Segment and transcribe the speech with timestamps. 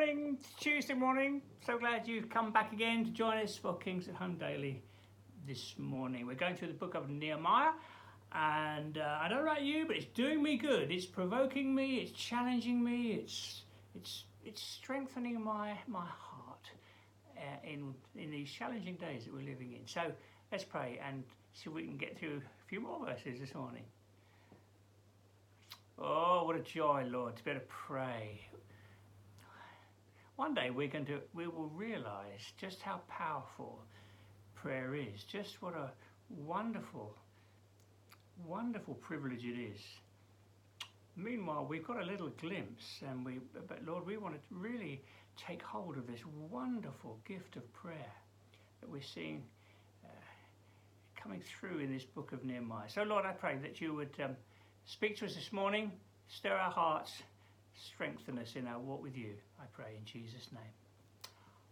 [0.00, 1.42] morning, Tuesday morning.
[1.66, 4.82] So glad you've come back again to join us for Kings at Home Daily
[5.46, 6.26] this morning.
[6.26, 7.72] We're going through the book of Nehemiah,
[8.32, 10.90] and uh, I don't know about you, but it's doing me good.
[10.90, 16.70] It's provoking me, it's challenging me, it's it's it's strengthening my my heart
[17.36, 19.86] uh, in in these challenging days that we're living in.
[19.86, 20.00] So
[20.50, 23.84] let's pray and see if we can get through a few more verses this morning.
[25.98, 28.46] Oh, what a joy, Lord, to be able to pray
[30.40, 33.78] one day we're going to we will realize just how powerful
[34.54, 35.90] prayer is just what a
[36.30, 37.14] wonderful
[38.46, 39.82] wonderful privilege it is.
[41.14, 43.34] Meanwhile we've got a little glimpse and we
[43.68, 45.02] but lord we want to really
[45.36, 48.14] take hold of this wonderful gift of prayer
[48.80, 49.42] that we're seeing
[50.06, 50.08] uh,
[51.22, 52.88] coming through in this book of nehemiah.
[52.88, 54.36] So lord i pray that you would um,
[54.86, 55.92] speak to us this morning
[56.28, 57.12] stir our hearts
[57.86, 59.32] strengthen us in our walk with you.
[59.58, 60.62] I pray in Jesus' name.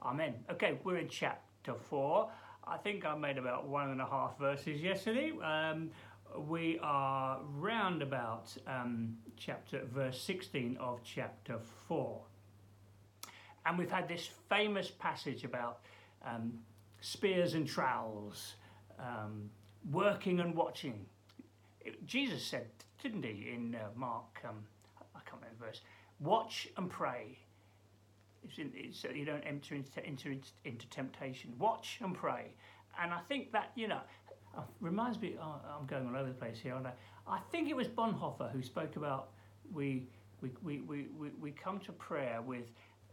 [0.02, 0.34] Amen.
[0.50, 2.30] Okay, we're in chapter 4.
[2.66, 5.32] I think I made about one and a half verses yesterday.
[5.42, 5.90] Um,
[6.46, 12.20] we are round about um, chapter verse 16 of chapter 4.
[13.66, 15.80] And we've had this famous passage about
[16.24, 16.54] um,
[17.00, 18.54] spears and trowels,
[18.98, 19.50] um,
[19.90, 21.06] working and watching.
[21.80, 22.68] It, Jesus said,
[23.02, 24.42] didn't he, in uh, Mark
[25.19, 25.80] um, can't remember the verse.
[26.20, 27.38] Watch and pray.
[28.56, 31.52] In, so you don't enter into, into, into temptation.
[31.58, 32.52] Watch and pray.
[33.00, 34.00] And I think that, you know,
[34.56, 36.91] uh, reminds me, oh, I'm going all over the place here, I?
[37.30, 39.28] I think it was Bonhoeffer who spoke about
[39.72, 40.06] we,
[40.41, 42.64] we, we, we, we, we come to prayer with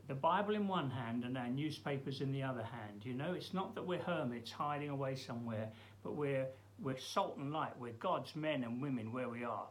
[0.08, 3.02] the Bible in one hand and our newspapers in the other hand.
[3.04, 5.68] You know, it's not that we're hermits hiding away somewhere,
[6.04, 6.46] but we're,
[6.82, 7.74] we're salt and light.
[7.80, 9.68] We're God's men and women where we are.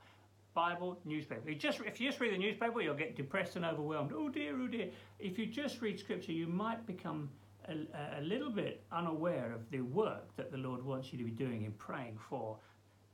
[0.54, 1.50] Bible, newspaper.
[1.50, 4.12] You just, if you just read the newspaper, you'll get depressed and overwhelmed.
[4.14, 4.88] Oh dear, oh dear.
[5.18, 7.28] If you just read scripture, you might become
[7.68, 7.74] a,
[8.18, 11.64] a little bit unaware of the work that the Lord wants you to be doing
[11.64, 12.56] in praying for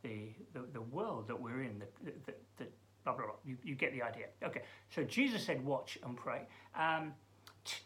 [0.02, 2.66] the, the, the world that we're in, the, the, the
[3.04, 3.34] blah, blah, blah.
[3.44, 4.26] You, you get the idea.
[4.44, 4.62] Okay,
[4.94, 6.42] so Jesus said, watch and pray.
[6.78, 7.12] Um,
[7.64, 7.76] t-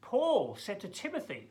[0.00, 1.50] Paul said to Timothy,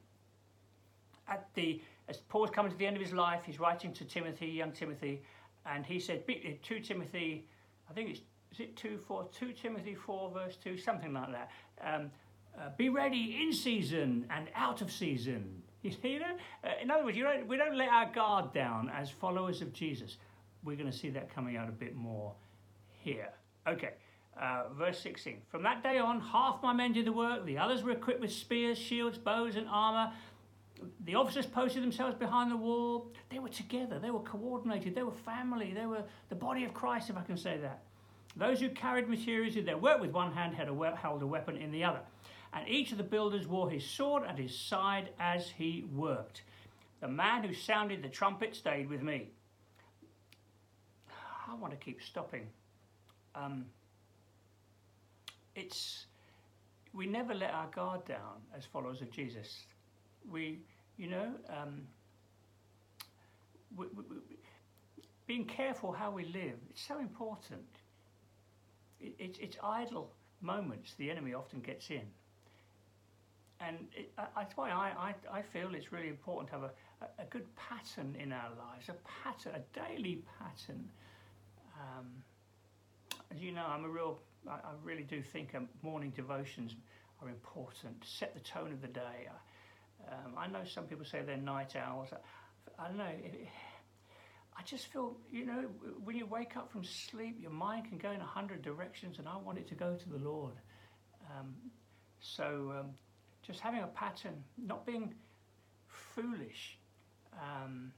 [1.28, 4.48] at the, as Paul's coming to the end of his life, he's writing to Timothy,
[4.48, 5.22] young Timothy,
[5.70, 6.24] and he said,
[6.64, 7.46] 2 Timothy,
[7.90, 11.52] I think it's, is it 2, 4, 2 Timothy 4 verse 2, something like that.
[11.82, 12.12] Um,
[12.58, 15.64] uh, be ready in season and out of season.
[16.04, 16.26] You know,
[16.66, 20.18] uh, in other words, don't, we don't let our guard down as followers of Jesus.
[20.64, 22.34] We're going to see that coming out a bit more
[23.00, 23.30] here.
[23.66, 23.92] Okay,
[24.42, 25.38] uh, verse 16.
[25.50, 28.34] From that day on, half my men did the work, the others were equipped with
[28.34, 30.12] spears, shields, bows, and armor.
[31.06, 33.12] The officers posted themselves behind the wall.
[33.30, 37.10] They were together, they were coordinated, they were family, they were the body of Christ,
[37.10, 37.84] if I can say that.
[38.36, 41.58] Those who carried materials did their work with one hand had a, held a weapon
[41.58, 42.02] in the other.
[42.54, 46.44] And each of the builders wore his sword at his side as he worked.
[47.02, 49.30] The man who sounded the trumpet stayed with me.
[51.48, 52.48] I want to keep stopping.
[53.34, 53.66] Um,
[55.56, 56.06] it's
[56.94, 59.66] we never let our guard down as followers of Jesus
[60.32, 60.60] we,
[60.98, 61.82] you know, um,
[63.76, 64.38] we, we, we,
[65.26, 67.66] being careful how we live, it's so important.
[69.02, 70.12] It, it, it's idle
[70.42, 72.08] moments the enemy often gets in.
[73.60, 77.26] And it, that's why I, I, I feel it's really important to have a, a,
[77.30, 80.88] good pattern in our lives, a pattern, a daily pattern.
[81.76, 82.06] Um,
[83.34, 86.76] as you know, I'm a real, I, I really do think um, morning devotions
[87.22, 87.96] are important.
[88.06, 89.28] Set the tone of the day.
[90.10, 92.10] Um, I know some people say they're night owls.
[92.80, 93.04] I, don't know.
[93.06, 95.66] I just feel, you know,
[96.04, 99.28] when you wake up from sleep, your mind can go in a hundred directions, and
[99.28, 100.56] I want it to go to the Lord.
[101.30, 101.56] Um,
[102.20, 102.90] so, um,
[103.42, 105.14] just having a pattern, not being
[105.88, 106.78] foolish.
[107.34, 107.92] Um,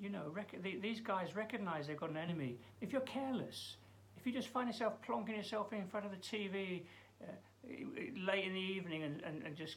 [0.00, 2.58] you know, rec- these guys recognize they've got an enemy.
[2.80, 3.76] If you're careless,
[4.16, 6.82] if you just find yourself plonking yourself in front of the TV
[7.22, 7.26] uh,
[8.26, 9.76] late in the evening and, and, and just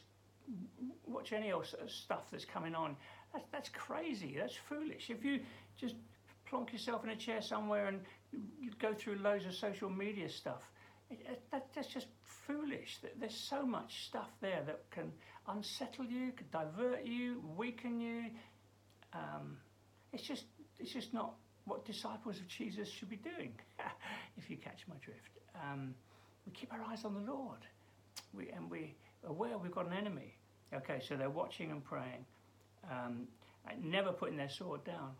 [1.06, 2.96] watch any else stuff that's coming on.
[3.32, 4.36] That's, that's crazy.
[4.38, 5.10] That's foolish.
[5.10, 5.40] If you
[5.80, 5.94] just
[6.46, 8.00] plonk yourself in a chair somewhere and
[8.32, 10.62] you go through loads of social media stuff,
[11.50, 12.06] that, that's just
[12.46, 12.98] foolish.
[13.18, 15.12] There's so much stuff there that can
[15.46, 18.24] unsettle you, divert you, weaken you.
[19.14, 19.56] Um,
[20.12, 20.44] it's just
[20.78, 21.34] it's just not
[21.64, 23.52] what disciples of Jesus should be doing.
[24.36, 25.94] if you catch my drift, um,
[26.46, 27.60] we keep our eyes on the Lord,
[28.34, 28.94] we, and we
[29.26, 30.34] aware we've got an enemy.
[30.74, 32.24] Okay, so they're watching and praying,
[32.90, 33.26] um,
[33.82, 35.12] never putting their sword down.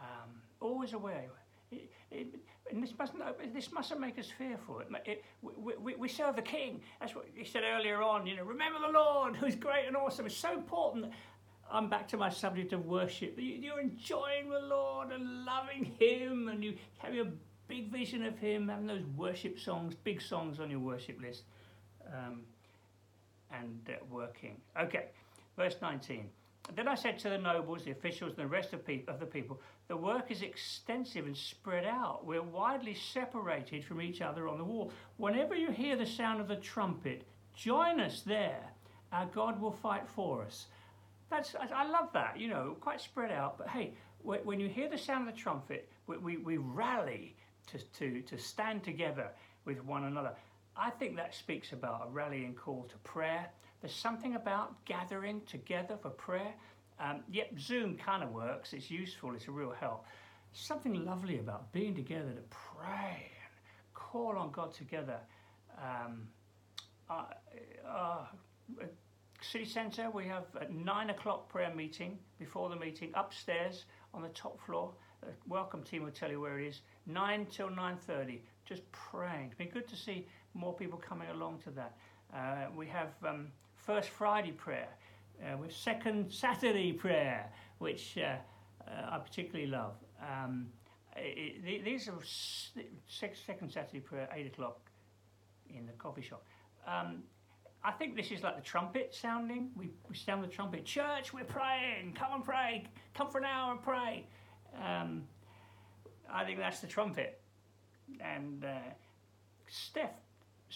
[0.00, 0.30] Um,
[0.60, 1.26] always aware.
[1.70, 2.26] It, it,
[2.70, 3.22] and this mustn't,
[3.54, 4.80] this mustn't make us fearful.
[4.80, 6.80] It, it, we, we, we, serve the King.
[7.00, 8.26] That's what he said earlier on.
[8.26, 10.26] You know, remember the Lord, who's great and awesome.
[10.26, 11.06] It's so important.
[11.70, 13.38] I'm back to my subject of worship.
[13.38, 17.30] You, are enjoying the Lord and loving Him, and you have a
[17.68, 21.44] big vision of Him, having those worship songs, big songs on your worship list,
[22.12, 22.42] um,
[23.52, 24.56] and uh, working.
[24.80, 25.06] Okay,
[25.56, 26.28] verse 19.
[26.74, 29.26] Then I said to the nobles, the officials, and the rest of, pe- of the
[29.26, 32.24] people, the work is extensive and spread out.
[32.24, 34.92] We're widely separated from each other on the wall.
[35.16, 38.62] Whenever you hear the sound of the trumpet, join us there.
[39.12, 40.66] Our God will fight for us.
[41.30, 42.38] That's I love that.
[42.38, 43.58] You know, quite spread out.
[43.58, 47.34] But hey, when you hear the sound of the trumpet, we, we, we rally
[47.68, 49.28] to, to, to stand together
[49.64, 50.32] with one another.
[50.76, 53.50] I think that speaks about a rallying call to prayer
[53.82, 56.54] there's something about gathering together for prayer.
[57.00, 58.72] Um, yep, Zoom kind of works.
[58.72, 59.34] It's useful.
[59.34, 60.06] It's a real help.
[60.52, 65.18] Something lovely about being together to pray and call on God together.
[65.76, 66.28] Um,
[67.10, 67.24] uh,
[67.88, 68.26] uh,
[69.40, 74.28] City Centre, we have a nine o'clock prayer meeting before the meeting upstairs on the
[74.28, 74.92] top floor.
[75.22, 76.82] The welcome team will tell you where it is.
[77.06, 79.46] Nine till nine thirty, just praying.
[79.46, 81.96] It's been good to see more people coming along to that.
[82.34, 84.88] Uh, we have um, First Friday prayer,
[85.42, 88.36] uh, with Second Saturday prayer, which uh,
[88.86, 89.94] uh, I particularly love.
[90.20, 90.68] Um,
[91.16, 92.18] it, it, these are
[93.06, 94.80] Second Saturday prayer, 8 o'clock
[95.68, 96.44] in the coffee shop.
[96.86, 97.22] Um,
[97.84, 99.70] I think this is like the trumpet sounding.
[99.76, 100.84] We, we sound the trumpet.
[100.84, 102.14] Church, we're praying.
[102.14, 102.86] Come and pray.
[103.14, 104.26] Come for an hour and pray.
[104.80, 105.24] Um,
[106.32, 107.40] I think that's the trumpet.
[108.20, 108.78] And uh,
[109.66, 110.10] Steph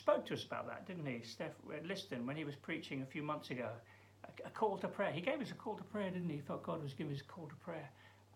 [0.06, 1.50] spoke to us about that, didn't he, Steph
[1.84, 3.70] Liston, when he was preaching a few months ago?
[4.44, 5.10] A, call to prayer.
[5.10, 6.36] He gave us a call to prayer, didn't he?
[6.36, 7.88] He felt God was giving us a call to prayer.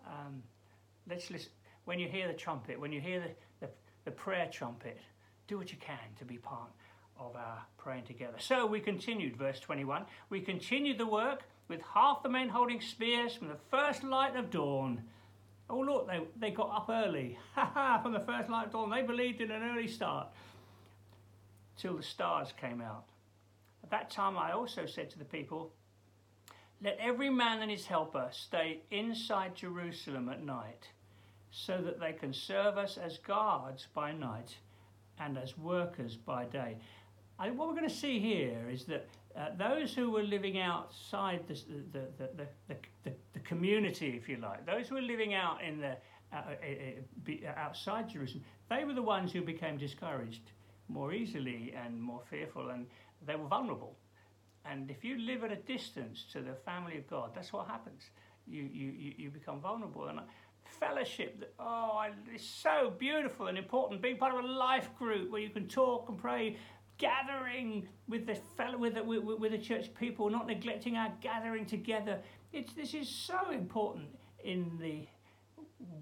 [0.05, 0.43] Um,
[1.09, 1.53] let's listen.
[1.85, 3.73] When you hear the trumpet, when you hear the, the,
[4.05, 4.99] the prayer trumpet,
[5.47, 6.71] do what you can to be part
[7.21, 8.39] of our praying together.
[8.41, 10.07] So we continued, verse 21.
[10.29, 14.51] We continued the work with half the men holding spears from the first light of
[14.51, 15.03] dawn.
[15.69, 17.39] Oh, look, they, they got up early.
[18.03, 18.91] from the first light of dawn.
[18.91, 20.27] They believed in an early start
[21.81, 23.05] till the stars came out.
[23.83, 25.73] At that time, I also said to the people,
[26.83, 30.89] Let every man and his helper stay inside Jerusalem at night,
[31.51, 34.57] so that they can serve us as guards by night
[35.19, 36.77] and as workers by day.
[37.39, 41.59] What we're going to see here is that uh, those who were living outside the,
[41.93, 42.47] the,
[43.05, 45.97] the, the, community, if you like, those who were living out in the,
[46.33, 50.51] uh, uh, uh outside Jerusalem, they were the ones who became discouraged
[50.91, 52.87] more easily and more fearful, and
[53.27, 53.97] they were vulnerable.
[54.65, 58.03] And if you live at a distance to the family of God, that's what happens.
[58.47, 60.09] You, you, you become vulnerable.
[60.09, 60.21] And
[60.79, 64.03] fellowship, oh, it's so beautiful and important.
[64.03, 66.57] Being part of a life group where you can talk and pray,
[66.99, 72.19] gathering with the fellow, with the, with, the church people, not neglecting our gathering together.
[72.53, 74.09] It's, this is so important
[74.45, 75.07] in the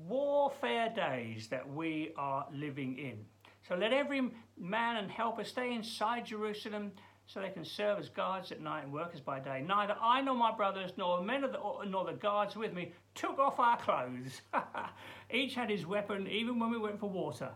[0.06, 3.24] warfare days that we are living in.
[3.68, 6.92] So let every man and helper stay inside Jerusalem
[7.26, 9.62] so they can serve as guards at night and workers by day.
[9.66, 12.92] Neither I nor my brothers nor the men of the, nor the guards with me
[13.14, 14.40] took off our clothes.
[15.30, 17.50] Each had his weapon, even when we went for water.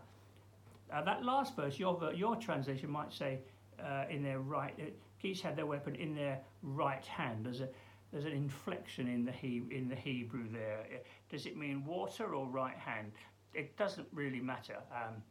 [0.93, 3.39] Uh, that last verse, your, your translation might say
[3.83, 4.91] uh, in their right, uh,
[5.23, 7.45] each had their weapon in their right hand.
[7.45, 7.69] There's a
[8.11, 10.85] there's an inflection in the he, in the Hebrew there.
[11.31, 13.11] Does it mean water or right hand?
[13.55, 14.77] It doesn't really matter.
[14.91, 15.23] Um,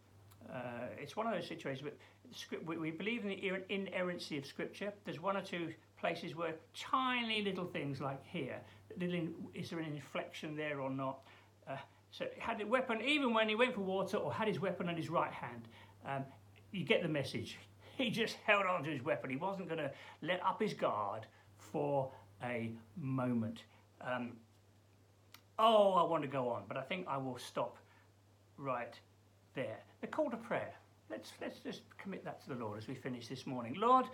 [0.52, 4.92] uh, it's one of those situations where we believe in the inerrancy of Scripture.
[5.04, 8.60] There's one or two places where tiny little things like here,
[8.98, 11.20] little is there an inflection there or not?
[11.68, 11.76] Uh,
[12.10, 14.96] so had a weapon, even when he went for water or had his weapon in
[14.96, 15.68] his right hand,
[16.06, 16.24] um,
[16.70, 17.58] you get the message.
[17.98, 19.28] He just held on to his weapon.
[19.28, 19.90] He wasn't going to
[20.22, 21.26] let up his guard
[21.58, 22.10] for
[22.42, 23.64] a moment.
[24.00, 24.32] Um,
[25.58, 27.76] oh, I want to go on, but I think I will stop
[28.56, 28.98] right
[29.54, 29.78] there.
[30.00, 30.72] The call to prayer.
[31.10, 33.74] Let's, let's just commit that to the Lord as we finish this morning.
[33.78, 34.06] Lord,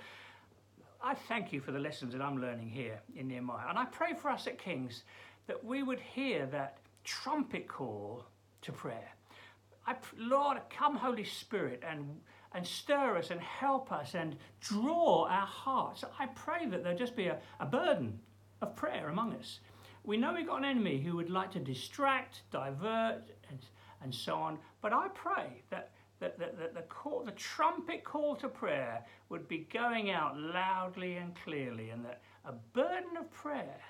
[1.03, 3.69] I thank you for the lessons that I'm learning here in Nehemiah.
[3.69, 5.05] And I pray for us at King's
[5.47, 8.25] that we would hear that trumpet call
[8.63, 9.09] to prayer.
[9.87, 12.21] I, Lord, come, Holy Spirit, and,
[12.53, 16.05] and stir us and help us and draw our hearts.
[16.19, 18.19] I pray that there'll just be a, a burden
[18.61, 19.61] of prayer among us.
[20.05, 23.23] We know we've got an enemy who would like to distract, divert,
[24.03, 24.59] and so on.
[24.81, 25.91] But I pray that,
[26.21, 31.17] that, that, that the, call, the trumpet call to prayer would be going out loudly
[31.17, 33.81] and clearly, and that a burden of prayer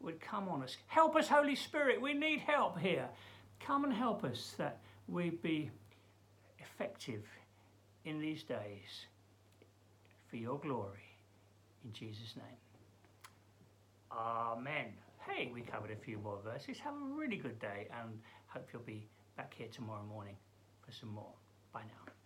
[0.00, 0.76] would come on us.
[0.86, 2.00] Help us, Holy Spirit.
[2.00, 3.08] We need help here.
[3.60, 5.70] Come and help us that we be
[6.58, 7.24] effective
[8.04, 9.06] in these days
[10.28, 11.04] for your glory.
[11.84, 12.46] In Jesus' name.
[14.12, 14.86] Amen.
[15.28, 16.78] Hey, we covered a few more verses.
[16.78, 19.06] Have a really good day and hope you'll be
[19.40, 20.36] back here tomorrow morning
[20.84, 21.32] for some more.
[21.72, 22.19] Bye now.